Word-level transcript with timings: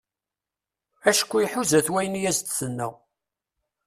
Acku 1.09 1.35
iḥuza-t 1.39 1.87
wayen 1.93 2.19
i 2.19 2.23
as-d-tenna. 2.31 2.89